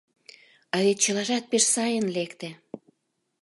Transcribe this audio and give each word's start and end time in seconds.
А 0.75 0.77
вет 0.85 0.97
чылажат 1.03 1.43
пеш 1.51 1.63
сайын 1.73 2.05
лекте. 2.15 2.49